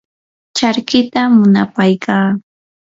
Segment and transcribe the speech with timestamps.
[0.57, 2.27] charkita munapaykaa.